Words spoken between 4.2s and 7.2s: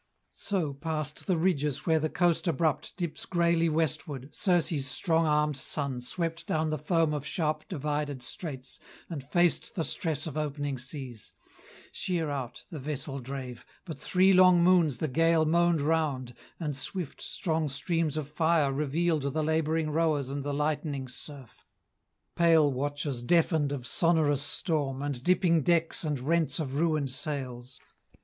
Circe's strong armed son Swept down the foam